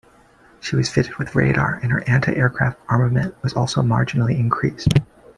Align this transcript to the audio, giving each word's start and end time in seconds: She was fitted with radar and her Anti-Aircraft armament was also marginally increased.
She 0.61 0.75
was 0.75 0.89
fitted 0.89 1.17
with 1.17 1.35
radar 1.35 1.75
and 1.83 1.91
her 1.91 2.01
Anti-Aircraft 2.09 2.79
armament 2.89 3.35
was 3.43 3.53
also 3.53 3.83
marginally 3.83 4.35
increased. 4.35 4.95